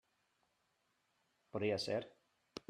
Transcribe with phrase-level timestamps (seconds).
[1.53, 2.03] Podia ser.